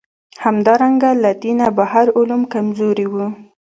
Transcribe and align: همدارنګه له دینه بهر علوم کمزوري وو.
همدارنګه 0.43 1.11
له 1.23 1.31
دینه 1.43 1.67
بهر 1.77 2.05
علوم 2.17 2.41
کمزوري 2.53 3.07
وو. 3.11 3.25